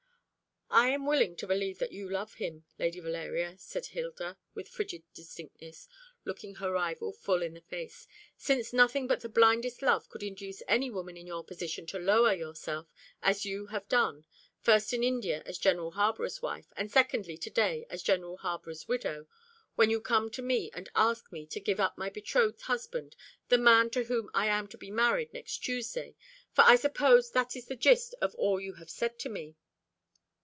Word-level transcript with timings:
"I 0.73 0.87
am 0.87 1.05
willing 1.05 1.35
to 1.35 1.47
believe 1.47 1.79
that 1.79 1.91
you 1.91 2.09
love 2.09 2.35
him, 2.35 2.63
Lady 2.79 3.01
Valeria," 3.01 3.57
said 3.57 3.87
Hilda, 3.87 4.37
with 4.53 4.69
frigid 4.69 5.03
distinctness, 5.13 5.89
looking 6.23 6.55
her 6.55 6.71
rival 6.71 7.11
full 7.11 7.41
in 7.41 7.55
the 7.55 7.59
face, 7.59 8.07
"since 8.37 8.71
nothing 8.71 9.05
but 9.05 9.19
the 9.19 9.27
blindest 9.27 9.81
love 9.81 10.07
could 10.07 10.23
induce 10.23 10.63
any 10.69 10.89
woman 10.89 11.17
in 11.17 11.27
your 11.27 11.43
position 11.43 11.85
to 11.87 11.99
lower 11.99 12.33
yourself 12.33 12.87
as 13.21 13.43
you 13.45 13.65
have 13.65 13.89
done 13.89 14.23
first 14.61 14.93
in 14.93 15.03
India 15.03 15.43
as 15.45 15.57
General 15.57 15.91
Harborough's 15.91 16.41
wife, 16.41 16.71
and 16.77 16.89
secondly 16.89 17.37
to 17.39 17.49
day 17.49 17.85
as 17.89 18.01
General 18.01 18.37
Harborough's 18.37 18.87
widow 18.87 19.27
when 19.75 19.89
you 19.89 19.99
come 19.99 20.31
to 20.31 20.41
me 20.41 20.71
and 20.73 20.87
ask 20.95 21.33
me 21.33 21.45
to 21.47 21.59
give 21.59 21.81
up 21.81 21.97
my 21.97 22.09
betrothed 22.09 22.61
husband, 22.61 23.17
the 23.49 23.57
man 23.57 23.89
to 23.89 24.05
whom 24.05 24.29
I 24.33 24.45
am 24.47 24.69
to 24.69 24.77
be 24.77 24.89
married 24.89 25.33
next 25.33 25.57
Tuesday; 25.57 26.15
for 26.53 26.61
I 26.61 26.77
suppose 26.77 27.31
that 27.31 27.57
is 27.57 27.65
the 27.65 27.75
gist 27.75 28.15
of 28.21 28.33
all 28.35 28.61
you 28.61 28.75
have 28.75 28.89
said 28.89 29.19
to 29.19 29.27
me." 29.29 29.57